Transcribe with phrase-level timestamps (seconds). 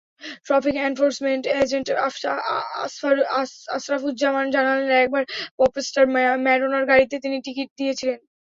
[0.45, 1.87] Traffic enforcement agent
[3.75, 5.23] Ashrafuzzaman জানালেন, একবার
[5.59, 6.03] popstar
[6.45, 8.19] ম্যাডোনার গাড়িতে তিনি টিকিট দিয়েছিলেন।